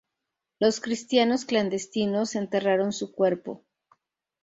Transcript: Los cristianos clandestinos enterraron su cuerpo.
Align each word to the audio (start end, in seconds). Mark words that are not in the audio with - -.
Los 0.57 0.79
cristianos 0.81 1.45
clandestinos 1.45 2.33
enterraron 2.33 2.91
su 2.91 3.11
cuerpo. 3.13 3.63